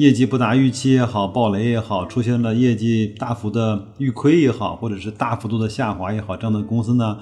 [0.00, 7.18] 业绩不达预期也好，暴雷也好，出现了业绩大幅的预亏也好，或者是大幅度的下滑也好，这样的公司呢，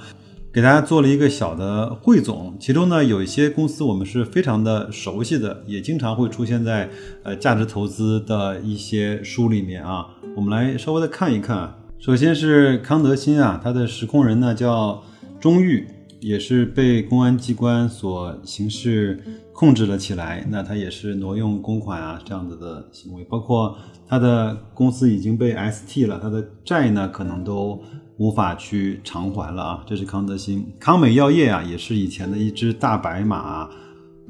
[0.53, 2.57] 给大家做了一个小的汇总。
[2.61, 6.89] 其中呢，有一些公司我们是非常的熟悉的，也经常会出现在
[7.25, 10.07] 呃价值投资的一些书里面啊。
[10.37, 11.75] 我们来稍微的看一看。
[11.99, 15.03] 首先是康德新啊，它的实控人呢叫
[15.41, 15.85] 钟玉。
[16.21, 19.23] 也是被公安机关所刑事
[19.53, 23.77] 控制了起来，那他也是挪用公款啊这样子的行为，包括
[24.09, 27.81] 他的公司已经被 ST 了，他的债呢可能都
[28.17, 29.85] 无法去偿还了啊。
[29.87, 33.69] 这是康德新，康美药业啊也是以前的一只大白马，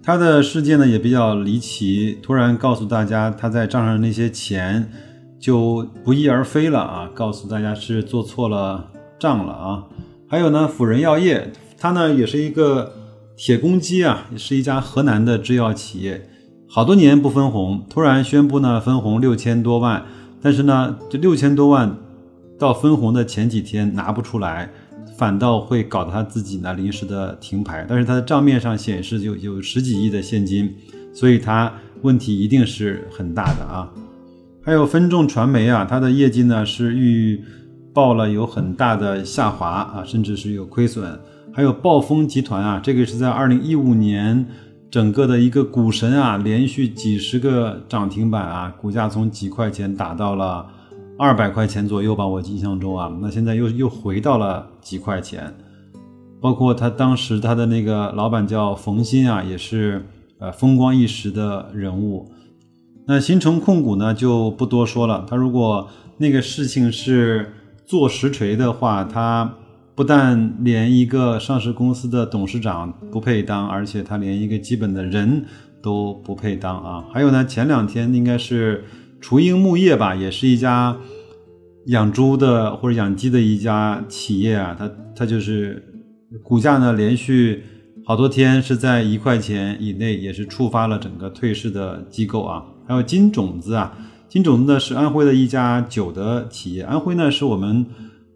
[0.02, 4.90] 他的事件呢也比较离奇，突然告诉大家他在账上那些钱
[5.40, 9.84] 就不翼而飞了啊，告诉大家是做错了账了啊。
[10.28, 11.50] 还有呢，辅仁药业。
[11.80, 12.92] 它呢也是一个
[13.36, 16.28] 铁公鸡啊，也是一家河南的制药企业，
[16.68, 20.04] 好多年不分红，突然宣布呢分红六千多万，
[20.42, 21.96] 但是呢这六千多万
[22.58, 24.68] 到分红的前几天拿不出来，
[25.16, 30.74] 反倒会搞得他自己呢临时的停牌，但是他的账面上显示有有十几亿的现金，
[31.14, 33.88] 所以他问题一定是很大的啊。
[34.64, 37.40] 还有分众传媒啊，它的业绩呢是预
[37.94, 41.18] 报了有很大的下滑啊，甚至是有亏损。
[41.58, 44.46] 还有暴风集团啊，这个是在二零一五年，
[44.88, 50.64] 整个的一个股神啊，连续几十个涨停板啊，股价从几块钱打到了
[51.18, 55.52] 二百块钱左右吧，我印象中啊，那现在又又回到了几块钱。
[56.40, 60.06] 包括他当时他的那个老板叫冯鑫啊，也是
[60.38, 62.30] 呃风光一时的人物。
[63.08, 65.88] 那新城控股呢就不多说了，他如果
[66.18, 67.52] 那个事情是
[67.84, 69.54] 做实锤的话，他。
[69.98, 75.44] 不但连一个上市公司的董事长不配当，而且他连一个基本的人
[75.82, 77.04] 都不配当啊！
[77.12, 78.84] 还有呢，前两天应该是
[79.20, 80.96] 雏鹰牧业吧，也是一家
[81.86, 85.82] 养猪的或者养鸡的一家企业啊，它它就是
[86.44, 87.64] 股价呢连续
[88.06, 92.62] 好多天是在一块钱以内，也是触发了整个退市的机构啊。
[92.86, 93.98] 还有金种子啊，
[94.28, 97.84] 金种子呢是安徽的一家酒的企业，安徽呢是我们。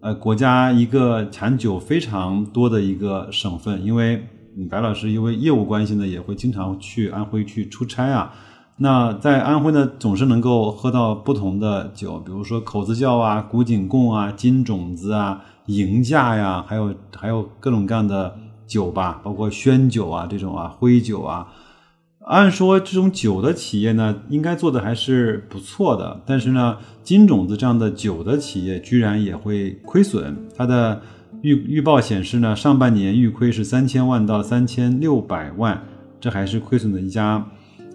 [0.03, 4.27] 呃，国家一个产酒非常多的一个省份，因为
[4.69, 8.35] 白老师因为业务关系呢，也会经常去安徽去出差啊。
[8.79, 18.37] 那在安徽呢，总是能够喝到不同的酒，比如说口子窖啊、古井贡啊、金种子啊、迎驾呀，还有还有各种各样的
[18.67, 21.47] 酒吧，包括宣酒啊这种啊、徽酒啊。
[22.25, 30.37] 按说这种酒的企业呢，应该做的还是不错的，但是呢，金种子这样的酒的企业居然也会亏损。
[30.57, 31.03] 它的
[31.43, 35.83] 预预报显示呢，上半年预亏是三千万到三千六百万，
[36.21, 37.45] 这还是亏损的一家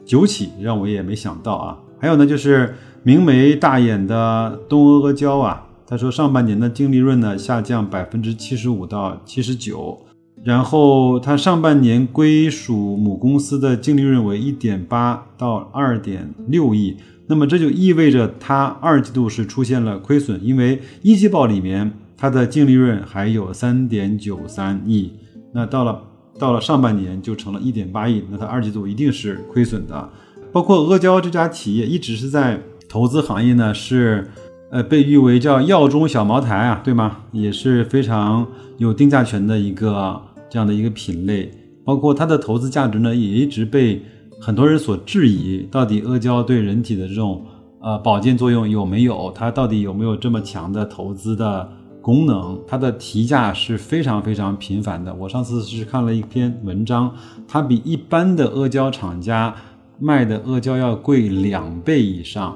[0.05, 1.77] 酒企，让我也没想到啊。
[1.97, 9.97] 还有呢，就是明眉大眼的东阿阿胶啊，他说上半年的净利润呢下降百分之七十五到七十九。
[10.43, 16.95] 然后它上半年归属母公司的净利润为一点八到二点六亿，
[17.27, 25.11] 那么这就意味着它二季度是出现了亏损，因为一季报里面它的净利润还有三点九三亿，
[25.53, 26.01] 那到了
[26.39, 30.09] 到了上半年就成了一点八亿，那它二季度一定是亏损的。
[30.53, 34.29] 包括阿胶这家企业一直是在投资行业呢，是
[34.69, 37.17] 呃被誉为叫药中小茅台啊，对吗？
[37.31, 38.47] 也是非常
[38.77, 40.21] 有定价权的一个。
[40.49, 41.51] 这样的一个品类，
[41.83, 44.01] 包括它的投资价值呢，也一直被
[44.39, 45.67] 很多人所质疑。
[45.69, 47.45] 到底阿胶对人体的这种
[47.81, 49.29] 呃保健作用有没有？
[49.35, 51.69] 它到底有没有这么强的投资的
[52.01, 52.57] 功能？
[52.65, 55.13] 它的提价是非常非常频繁的。
[55.13, 57.13] 我上次是看了一篇文章，
[57.45, 59.53] 它比一般的阿胶厂家
[59.99, 62.55] 卖的阿胶要贵两倍以上。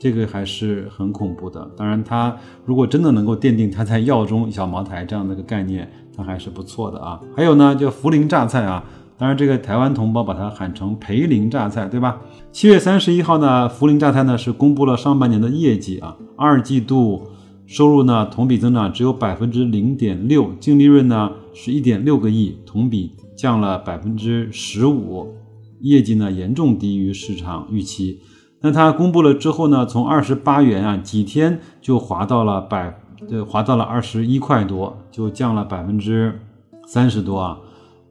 [0.00, 1.70] 这个还是很恐怖的。
[1.76, 7.20] 当然，它如果真的能够奠定它在药中小茅台这样的一个概念，它还是不错的啊。
[7.36, 8.82] 还有呢，叫涪陵榨菜啊，
[9.18, 12.18] 当然这个台湾同胞把它喊成涪陵榨菜，对吧？
[12.50, 17.28] 七月三十一号呢，涪陵榨菜呢是公布了上半年的业绩啊，二季度
[17.66, 25.34] 收入呢同比增长只有百分之零点六，净利润呢是一点六个亿，同比降了百分之十五，
[25.80, 28.18] 业绩呢严重低于市场预期。
[28.62, 36.40] 那它公布了之后呢，从二十八元啊，几天就滑到了百，对，滑到了二十一块多，就降了百分之
[36.86, 37.58] 三十多啊。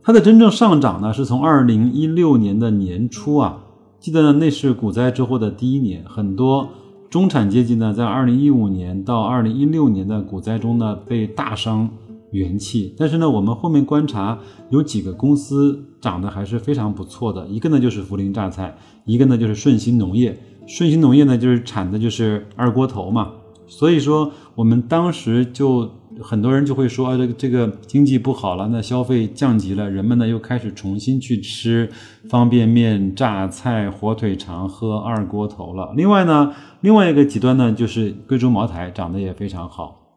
[0.02, 3.60] 它的真正上涨呢，是从二零一六年的年初啊，
[4.00, 6.70] 记得呢，那是股灾之后的第一年，很多
[7.12, 11.90] 中产阶级呢，在二零一五年到二零一六年的股灾中呢，被大伤
[12.32, 12.94] 元气。
[12.98, 14.40] 但是呢，我们后面观察
[14.70, 20.38] 有几个公司涨得还是非常不错的，一个呢就是涪陵榨菜，一个呢就是顺鑫农业。
[20.68, 23.32] 顺鑫农业呢，就是产的就是二锅头嘛，
[23.66, 25.90] 所以说我们当时就
[26.22, 31.90] 很多人就会说，这个这个经济不好了，那消费降级了，人们呢又开始重新去吃
[32.30, 35.92] 方便面、榨菜、火腿肠、喝二锅头了。
[35.96, 40.09] 另外呢，另外一个极端呢，就是贵州茅台涨得也非常好。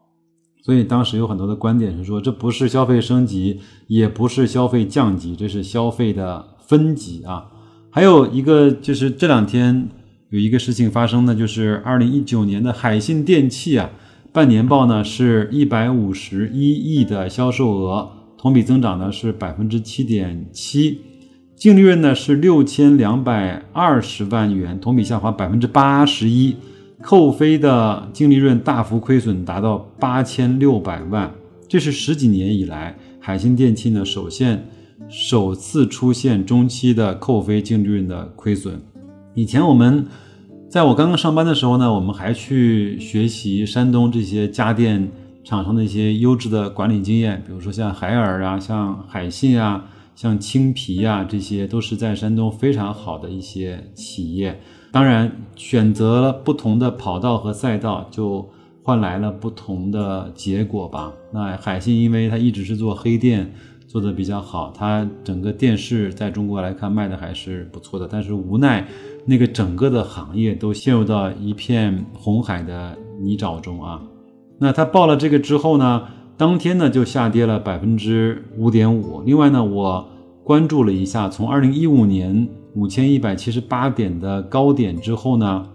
[0.65, 7.47] 所以当时有很多的观点是说，这不是消费升级，也不是消费降级，这是消费的分级啊。
[7.91, 9.89] 还有一个就是这两天
[10.29, 13.89] 有一个事情发生呢，就是二零一九年的海信电器啊，
[14.31, 21.01] 半年报呢是一百五十一亿的销售额，同比增长呢是百分之七点七，
[21.57, 26.55] 净利润呢是六千两百二十万元，同比下滑百分之八十一。
[27.03, 31.29] 扣非的净利润大幅亏损达到八千六百万，
[31.67, 34.65] 这是十几年以来海信电器呢首现
[35.09, 38.81] 首次出现中期的扣非净利润的亏损。
[39.33, 40.07] 以前我们
[40.69, 45.11] 在我刚刚上班的时候呢，我们还去学习山东这些家电
[45.43, 49.83] 厂商的一些优质的管理经验，比如说像海尔啊、像海信啊、
[50.15, 54.57] 像青皮啊，这些都是在山东非常好的一些企业。
[54.93, 58.47] 当然，选择了不同的跑道和赛道，就
[58.83, 61.11] 换来了不同的结果吧。
[61.31, 63.51] 那海信，因为它一直是做黑店，
[63.87, 68.07] 做的比较好，它整个电视在中国来看卖的还是不错的。
[68.07, 68.87] 但是无奈，
[69.25, 73.99] 那个整个的行业都陷入到一片红海的泥沼中啊。
[74.59, 76.03] 那它报了这个之后呢，
[76.37, 79.23] 当天呢就下跌了百分之五点五。
[79.25, 80.07] 另外呢，我
[80.43, 82.47] 关注了一下，从二零一五年。
[82.75, 85.67] 五千一百七十八点的高点之后呢，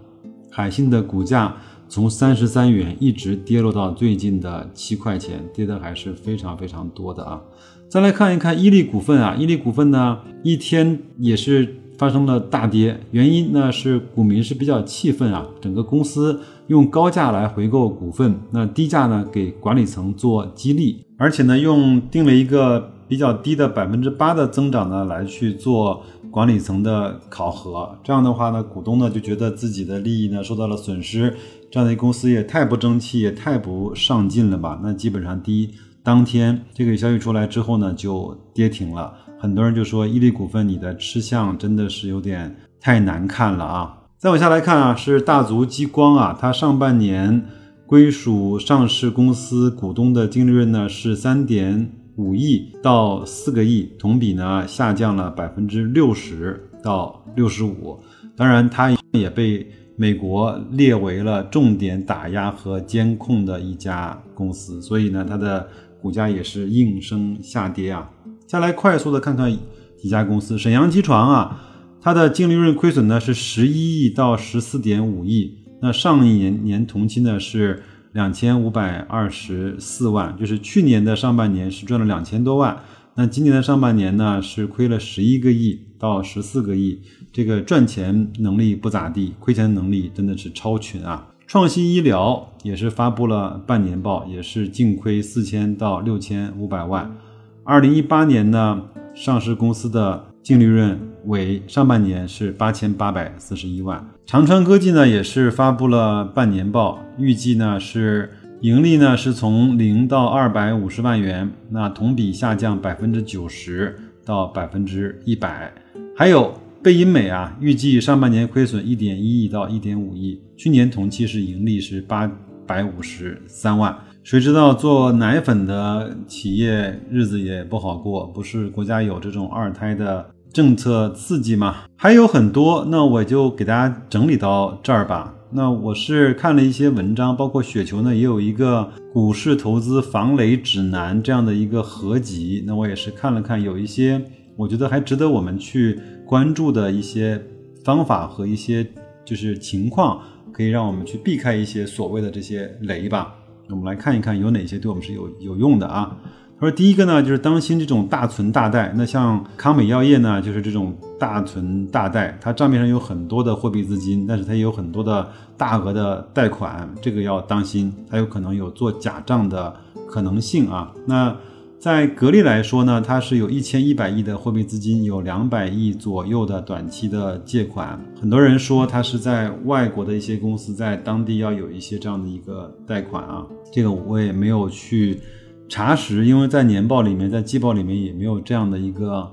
[0.51, 1.55] 海信的股价
[1.87, 7.41] 从三十三元一直跌落到最近的七块钱，跌的还是非常非常多的啊。
[7.87, 26.03] 再来看一看伊利股份啊，伊利股份呢一天也是发生了大跌，原因呢是股民是比较气愤啊，整个公司用高价来回购股份，那低价呢给管理层做激励，而且呢用定了一个比较低的百分之八的增长呢来去做。
[26.31, 31.35] 管理层的考核，这样的话呢，股东呢就觉得自己的利益呢受到了损失，
[31.71, 34.79] 这样的公司也太不争气，也太不上进了吧？
[34.83, 35.73] 那基本上第一
[36.03, 39.13] 当天这个消息出来之后呢，就跌停了。
[39.39, 43.97] 很多人就说伊利股份你的吃相真的是有点太难看了啊！
[44.17, 47.45] 再往下来看啊，是大族激光啊，它上半年
[47.85, 51.91] 归属上市公司股东的净利润呢是三点。
[52.19, 57.97] 五亿到四个亿，同比呢下降了百分之六十到六十五。
[58.35, 65.65] 当然，它也被美国列为了重点打压和监控的一家公司，所以呢，它的
[66.01, 68.11] 股价也是应声下跌啊。
[68.45, 69.49] 下来快速的看看
[69.97, 71.63] 几家公司，沈阳机床啊，
[72.01, 77.81] 它的净利润亏损呢是十一亿到十四点五亿，那上一年年同期呢是。
[78.11, 82.77] 两千五百二十四万，就是去年的上半年是赚了两千多万，
[83.15, 87.01] 那今年的上半年呢是亏了十一个亿到十四个亿，
[87.31, 91.27] 这个赚钱能力不咋地，亏钱能力真的是超群啊！
[91.45, 97.15] 创新医疗也是发布了半年报，也是净亏四千到六千五百万。
[97.63, 104.03] 二零一八年呢，上市公司的净利润为上半年是八千八百四十一万。
[104.25, 115.71] 长川科技呢也是发布了半年报，预计呢是盈利呢是从零到二百五十万元，那同比下降百分之九十到百分之一百。
[116.17, 116.51] 还有
[116.81, 122.27] 贝因美啊，预计上半年亏损一点一亿到一点五亿，去年同期是盈利是八
[122.65, 123.95] 百五十三万。
[124.23, 130.25] 谁知道做奶粉的企业日子也不好过，不是国家有这种二胎的。
[130.51, 135.35] 政策刺激嘛，还有很多，那我就给大家整理到这儿吧。
[135.51, 142.63] 那我是看了一些文章，包括雪球呢也有一个股市投资防雷指南这样的一个合集。
[142.67, 144.23] 那我也是看了看，有一些
[144.55, 147.41] 我觉得还值得我们去关注的一些
[147.83, 148.85] 方法和一些
[149.25, 150.19] 就是情况，
[150.51, 153.35] 可以让我们去避开一些所谓的这些雷吧。
[153.69, 156.17] 我们来看一看有哪些对我们是有有用的啊。
[156.59, 158.93] 他说第一个呢，就是当心这种大存大贷。
[158.97, 165.25] 那像康美药业呢，就是这种大存大贷，它账面上有很多的货币资金，但是它也有很多的
[165.55, 169.73] 大额的贷款，这个要当心，它有可能有做假账的
[170.05, 170.91] 可能性啊。
[171.05, 171.33] 那
[171.79, 177.97] 在格力来说呢，它是有一千一百亿的货币资金，有两百亿左右的短期的借款。
[178.19, 185.21] 很多人说它是在外国的一些公司在当地要有一些这样的一个贷款啊，这个我也没有去
[185.69, 189.31] 查实，因为在年报里面、在季报里面也没有这样的一个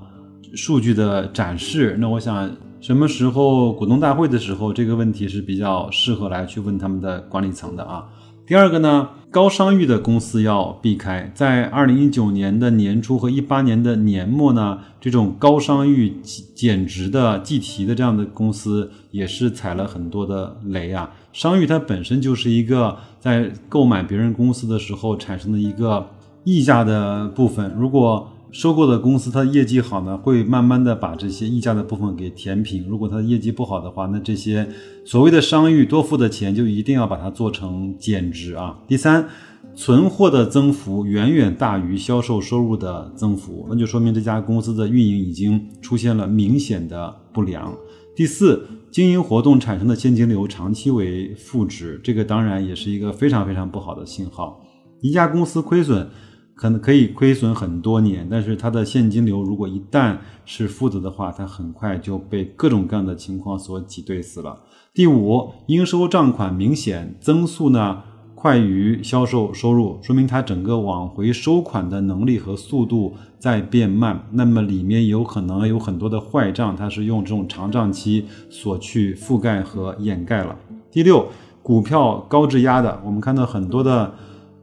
[0.53, 1.97] 数据的展示。
[1.99, 8.05] 那我想什么时候股东大会的时候，这个问题是比较适合来去问他们的管理层的啊。
[8.45, 11.29] 第二个呢，高商誉的公司要避开。
[11.35, 16.15] 在二零一九年的年初和一八年的年末呢，这种高商誉
[16.55, 21.11] 减值的计提的这样的公司也是踩了很多的雷啊。
[21.33, 26.07] 商誉它本身就是一个在购买别人公司的时候产生的一个
[26.47, 32.87] 溢价的部分，如果收购的公司它业绩好呢，会慢慢的把这些溢价的部分给填平。
[32.87, 34.65] 如果它的业绩不好的话，那这些
[35.03, 38.79] 所谓的商誉多付的钱就一定要把它做成减值啊。
[38.87, 39.27] 第三，
[39.75, 47.75] 存货的增幅远远大于销售收入的增幅，那就说明这家公司的运营已经出现了明显的不良。
[48.15, 54.63] 第四，经营活动产生的现金流长期为负值，这个当然也是一个非常非常不好的信号。
[55.01, 56.09] 一家公司亏损。
[56.57, 64.57] 可能可以亏损很多年，但是它的现金流如果一旦是负的的话，它很快就被各种各样的情况所挤兑死了。
[64.91, 68.01] 第五，应收账款明显增速呢
[68.33, 74.27] 快于销售收入，说明它整个往回收款的能力和速度在变慢。
[74.31, 80.57] 那么里面有可能有很多的坏账，它是用这种长账期所去覆盖和掩盖了。
[80.89, 81.27] 第六，
[81.61, 84.11] 股票高质押的，我们看到很多的。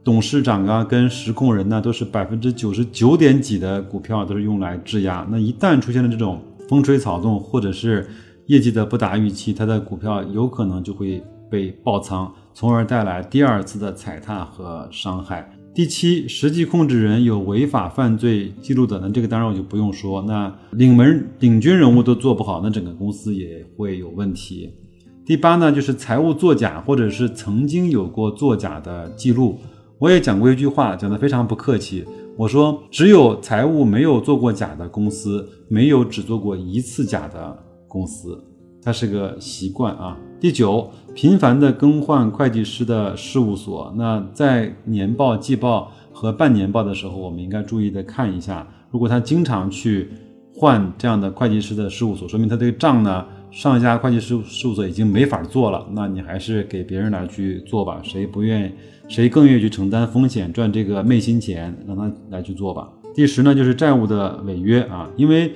[0.05, 5.27] 董事长啊，跟实控人呢，都是百分之九十九点几的股票都是用来质押。
[5.31, 8.07] 那一旦出现了这种风吹草动，或者是
[8.45, 15.51] 业绩的不达预期，它的股票有可能就会被爆仓，从而带来第二次的踩踏和伤害。
[15.73, 20.21] 第七，实际控制人有违法犯罪记录的，那这个当然我就不用说。
[20.21, 24.69] 那领门领军人物都做不好，那整个公司也会有问题。
[25.25, 29.57] 第八呢，就是财务作假，或者是曾经有过作假的记录。
[29.97, 32.03] 我也讲过一句话，讲得非常不客气。
[32.35, 38.37] 我说，只有财务没有做过假的公司，没有只做过一次假的公司，
[38.81, 40.17] 它是个习惯啊。
[40.37, 43.93] 第九，频繁的更换会计师的事务所。
[43.97, 50.09] 那在年报、季报和半年报的时候，我们应该注意的看一下，如果他经常去
[50.53, 58.71] 换这样的会计师的事务所，说明他这个账呢，上一家会计师事务所已经没法做了，那你还是给别人来去做吧，谁不愿意？
[59.07, 62.89] 谁更愿意去承担风险赚这个昧心钱，让他来去做吧。
[63.13, 65.53] 第十呢，就是债务的违约啊，因为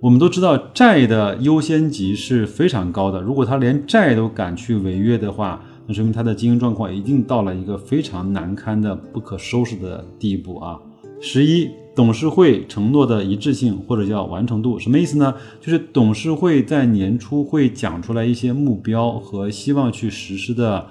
[0.00, 3.20] 我们都知道债的优先级是非常高的。
[3.20, 10.78] 如果他连债都敢去违约的话，那说明他的经营状况一定到了一个非常难堪的不可收拾的地步啊。
[11.20, 15.34] 十一，董事会承诺的一致性或者叫完成度，什么意思呢？
[15.60, 20.86] 就是董事会在年初会讲出来一些目标和希望去实施的。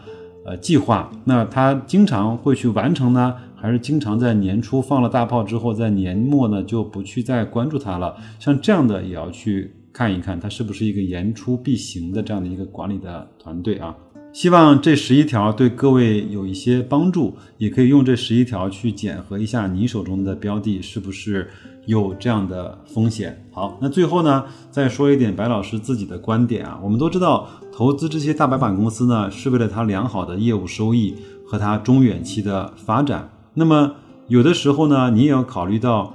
[0.49, 8.15] 呃，计划那他经常会去完成呢，还是经常在年初放了大炮之后，在年末呢就不去再关注它了？
[8.39, 13.95] 像这样的也要去看一看，它是不是一个言出必行的这样的一个管理的团队啊？
[14.33, 21.47] 希望这十一条对各位有一些帮助，也可以用这十一条去检核一下你手中的标的是不是
[21.89, 23.43] 有这样的风险。
[23.51, 26.79] 好，那最后呢，再说一点白老师自己的观点啊。
[26.83, 31.15] 我们都知道，投资这些大白板公司呢，是为了它良好的业务收益
[31.47, 33.31] 和它中远期的发展。
[33.55, 33.95] 那么
[34.27, 36.13] 有的时候呢，你也要考虑到，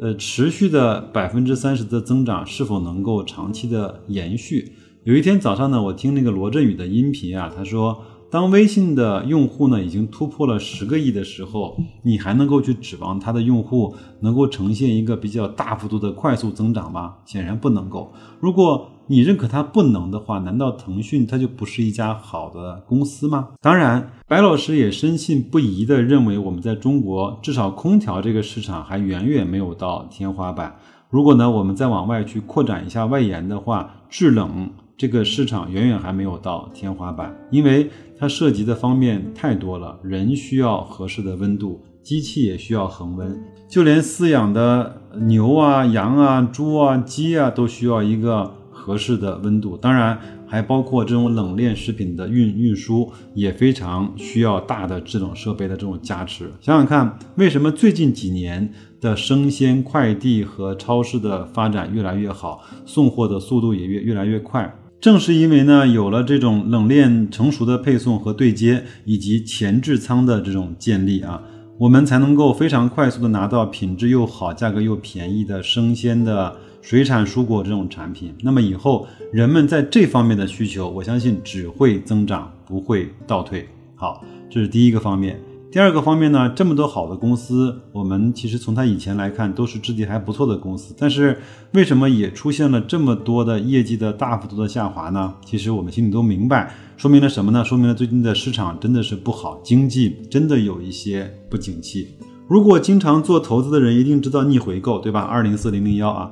[0.00, 4.76] 呃，持续的百分之三十的增长是否能够长期的延续。
[5.02, 17.14] 有一天早上呢，我听那个罗振宇的音频啊，他说，当微信的用户呢已经突破了十个亿的时候，你还能够去指望它的用户能够呈现一个比较大幅度的快速增长吗？
[17.24, 18.12] 显然不能够。
[18.40, 23.50] 如果你认可它不能的话，难道腾讯它就不是一家好的公司吗？
[23.60, 30.76] 当然，白老师也深信不疑的认为，我们在中国至少空调这个市场还远远没有到天花板。
[31.08, 34.68] 如果呢，我们再往外去扩展一下外延的话，制冷。
[34.98, 39.98] 这个市场远远还没有到天花板，因为它涉及的方面太多了。
[40.02, 49.76] 人需要合适的温度，机器也需要恒温，就连饲养的牛啊、羊啊、猪啊、鸡啊，都需要一个合适的温度。
[49.76, 56.52] 当然，还包括这种冷链食品的运运输，也非常需要大的制冷设备的这种加持。
[56.60, 58.72] 想想看，为什么最近几年？
[58.98, 64.74] 的生鲜快递和超市的发展越来越好，送货的速度也越越来越快。
[65.00, 71.42] 正是因为呢，有了这种冷链成熟的配送和对接，以及前置仓的这种建立啊，
[71.78, 78.34] 我们才能够非常快速的拿到品质又好、价格又便宜的生鲜的水产蔬果这种产品。
[78.42, 83.68] 那么以后人们在这方面的需求，我相信只会增长，不会倒退。
[83.94, 85.38] 好，这是第一个方面。
[85.72, 91.38] 第二个方面呢，这么多好的公司，我们其实从它以前来看都是质地还不错的公司，但是
[91.72, 95.34] 为什么也出现了这么多的业绩的大幅度的下滑呢？
[95.44, 97.62] 其实我们心里都明白，说明了什么呢？
[97.62, 102.16] 说明了最近的市场真的是不好，经济真的有一些不景气。
[102.48, 105.20] 如果经常做投资的人一定知道逆回购，对吧？
[105.20, 106.30] 二零四零零幺啊，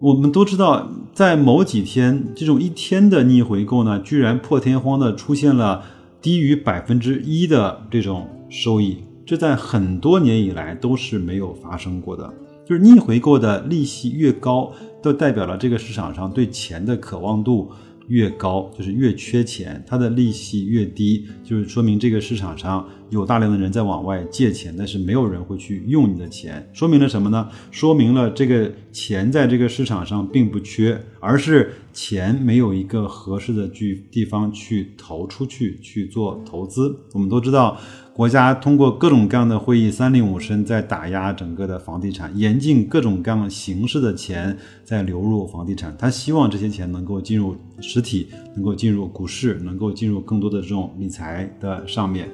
[0.00, 5.84] 我们都知道，在某几天这种一天的逆回购呢，居然破天荒的出现了
[6.20, 8.28] 低于百分之一的这种。
[8.52, 12.30] 收益，这在很多年以来都是没有发生过的。
[12.66, 14.70] 就是逆回购的利息越高，
[15.02, 17.72] 都代表了这个市场上对钱的渴望度。
[18.08, 27.48] 越高就是越缺钱，它的利息越低，就是说明这个市场上有大量的人在往外借钱，但是没有人会去用你的钱，说明了什么呢？
[27.70, 36.94] 说明了这个钱在这个市场上并不缺，而是钱没有一个合适的去地方去投出去去做投资。
[37.14, 37.78] 我们都知道。
[38.14, 44.54] 国家通过各种各样的会议，三令五申在打压整个的房地产，严禁各种各样形式的钱
[44.84, 45.96] 在流入房地产。
[45.98, 52.28] 他希望这些钱能够进入实体，能够进入股市，能够进入更多的这种理财的上面。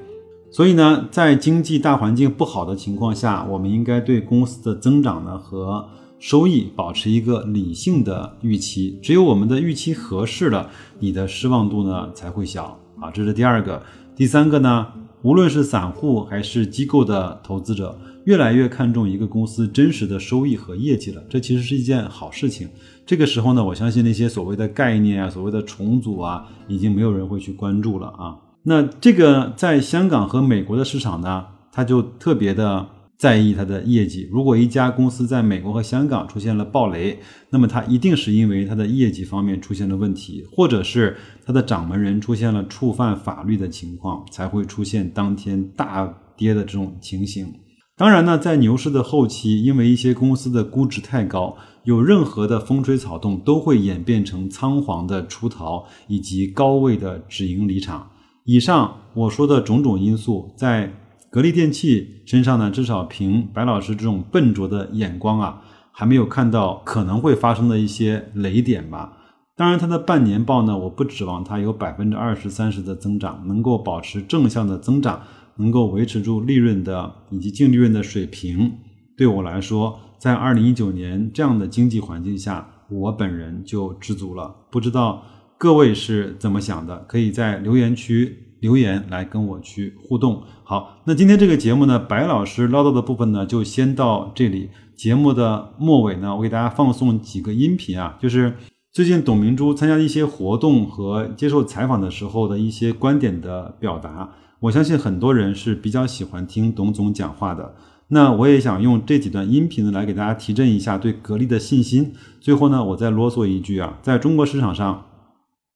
[0.50, 8.98] 所以呢，在经济大环境不好的情况下，我们应该对公司的增长呢和收益保持一个理性的预期。
[9.00, 10.68] 只有我们的预期合适了，
[10.98, 13.12] 你的失望度呢才会小啊。
[13.12, 13.80] 这是第二个，
[14.16, 14.88] 第三个呢？
[15.22, 21.22] 无论是散户还是机构的投资者，越来越看重一个公司真实的收益和业绩了。
[21.28, 22.68] 这其实是一件好事情。
[23.04, 28.36] 这个时候呢，我相信那些所谓的概念啊、所谓的重组啊，已经没有人会去关注了啊。
[28.62, 32.86] 那这个在香港和美国的市场呢，它就特别的。
[33.18, 34.28] 在意它的业绩。
[34.30, 37.18] 如果一家公司在美国和香港出现了暴雷，
[37.50, 41.16] 那么它一定是因为它的业绩方面出现了问题，或者是
[41.48, 46.06] 它的掌门人出现了触犯法律的情况，才会出现当天大
[46.36, 47.50] 跌的这种情形。
[47.96, 58.10] 当然呢，在牛市的后期，因为一些公司的估值太高，有任何的风吹草动都会演变成仓皇的出逃以及高位的止盈离场。
[58.44, 60.92] 以上我说的种种因素，在。
[61.30, 69.12] 格力电器身上呢，至少凭白老师这种笨拙的眼光啊，还没有看到可能会发生的一些雷点吧。
[69.58, 75.20] 当然，它的半年报呢，我不指望它有百分之二十三十的增长，能够保持正向的增长，
[75.56, 78.72] 能够维持住利润的以及净利润的水平。
[79.16, 84.54] 对我来说，在二零一九年这样的经济环境下，我本人就知足了。
[84.70, 85.24] 不知道
[85.58, 87.04] 各位是怎么想的？
[87.08, 88.44] 可以在留言区。
[88.60, 90.42] 留言来跟我去互动。
[90.64, 94.70] 好，那今天这个节目呢，白老师唠叨的部分呢，就先到这里。
[94.96, 98.56] 节目的末尾呢，我给大家放送几个音频啊，就是
[98.98, 104.30] 最近董明珠参加一些活动和接受采访的时候的一些观点的表达。
[104.58, 107.76] 我相信很多人是比较喜欢听董总讲话的。
[108.08, 112.12] 那我也想用这几段音频呢，来给大家提振一下对格力的信心。
[112.40, 115.06] 最后呢，我再啰嗦一句啊，在中国市场上，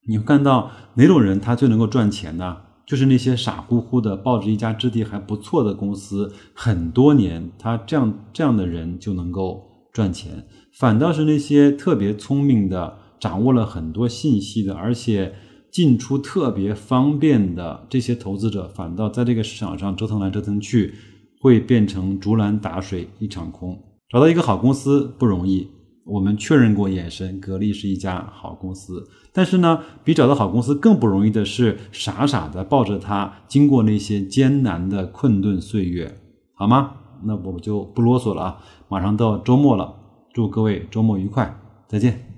[0.08, 2.56] 你会看到哪种人他最能够赚钱呢？
[2.84, 10.44] 就是那些傻乎乎的抱着一家质地还不错的公司很多年，他这样这样的人就能够赚钱。
[10.76, 15.32] 反倒是那些特别聪明的、掌握了很多信息的，而且
[15.70, 20.92] 进出特别方便的这些投资者，反倒在这个市场上折腾来折腾去，
[21.40, 23.80] 会变成竹篮打水一场空。
[24.08, 25.68] 找到一个好公司不容易。
[26.04, 29.06] 我们确认过眼神，格力是一家好公司。
[29.32, 36.12] 但是呢，比找到好公司更不容易的是，傻傻的抱着它，经过那些艰难的困顿岁月，
[36.54, 36.94] 好吗？
[37.22, 38.58] 那我就不啰嗦了啊！
[38.88, 39.94] 马上到周末了，
[40.32, 41.56] 祝各位周末愉快，
[41.86, 42.31] 再见。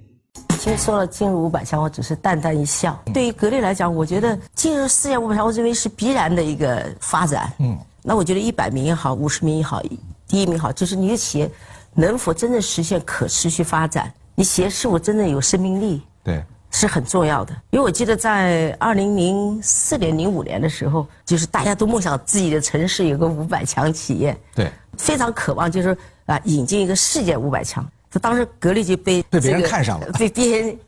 [0.64, 2.98] 其实说了进入五百强，我只是淡淡一笑。
[3.12, 7.52] 对于格力来讲，我觉得进入世界五百强，我认为是必然的一个发展。
[7.58, 9.82] 嗯，那我觉得一百名也好，五十名也好，
[10.26, 11.50] 第一名好，就是你的企业。
[11.92, 14.10] 能否真正实现可持续发展？
[14.34, 16.02] 你企业是否真正有生命力？
[16.22, 17.52] 对，是很重要的。
[17.68, 27.86] 因为我记得在二零零四年、零五年的时候，就是大家都梦想自己的城市有个五百强企业，对，非常渴望就是啊引进一个世界五百强。
[28.14, 30.78] 就当时格力就被被别人看上了，被别人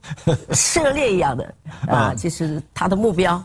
[0.52, 1.54] 涉猎一样的
[1.92, 3.42] 啊，就是他的目标。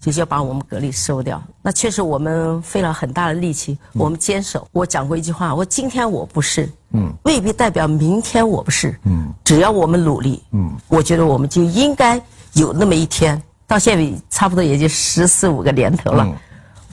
[0.00, 1.42] 就是要把我们格力收掉。
[1.60, 4.64] 那确实我们费了很大的力气，我们坚守。
[4.70, 13.42] 我讲过一句话，我今天我不是，嗯，未必代表明天我不是，嗯，只要我们努力，嗯，我觉得我们就应该有那么一天。
[13.66, 16.24] 到现在差不多也就十四五个年头了，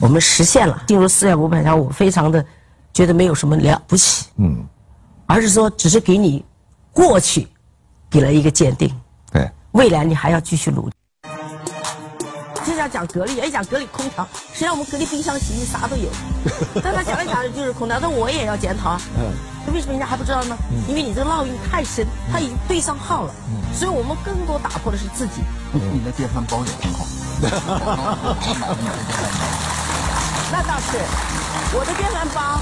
[0.00, 2.44] 我们实现了进入四千五百强，我非常的
[2.92, 4.66] 觉得没有什么了不起，嗯，
[5.26, 6.44] 而是说只是给你
[6.92, 7.46] 过去
[8.08, 8.88] 给了一个鉴定，
[9.32, 10.94] 对，未来你还要继续努力。
[12.64, 16.08] 就像讲格力，哎，讲格力空调，实际上我们格力冰箱、洗衣机啥都有。
[16.82, 19.00] 但他讲来讲去就是空调，但我也要检讨啊。
[19.18, 19.32] 嗯。
[19.74, 20.56] 为什么人家还不知道呢？
[20.88, 23.34] 因为你这个烙印太深，他已经对上号了。
[23.48, 23.74] 嗯。
[23.74, 25.42] 所以我们更多打破的是自己。
[25.72, 27.04] 你的电饭煲也很好。
[30.52, 30.98] 那倒是，
[31.76, 32.60] 我的电饭煲。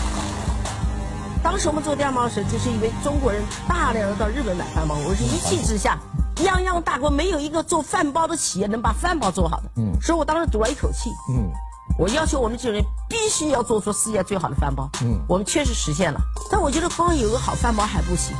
[1.45, 5.99] 当时我们做电饭煲时，就是因为中国人大量的到日本买饭煲，我是一气之下。
[6.37, 11.53] 泱泱大国没有一个做饭包的企业能把饭包做好的，嗯，所以我当时赌了一口气，嗯，
[11.99, 16.19] 我要求我们这些人必须要做出世界最好的饭包，嗯，我们确实实现了。
[16.51, 18.35] 但我觉得光有个好饭包还不行，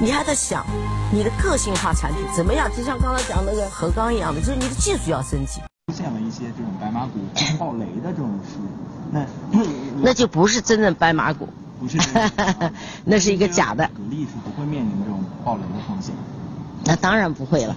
[0.00, 0.64] 你还在想
[1.12, 2.70] 你的个性化产品怎么样？
[2.74, 5.60] 就像刚才讲那个何刚一样的，就是你的技术要升级。
[5.88, 7.18] 出现了一些这种白马股
[7.58, 8.56] 爆雷的这种事，
[9.10, 9.26] 那
[10.00, 11.46] 那就不是真正白马股，
[11.84, 11.98] 不是，
[13.04, 13.86] 那是一个假的。
[13.88, 16.14] 格力是不会面临这种爆雷的风险。
[16.86, 17.76] 那当然不会了，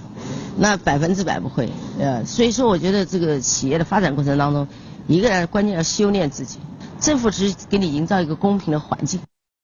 [0.58, 1.70] 那百分之百不会。
[2.00, 4.68] 呃，所以说我觉得这个企业的发展过程当中，
[5.08, 6.60] 一个人关键要修炼自己，
[7.02, 9.20] 政府只是给你营造一个公平的环境。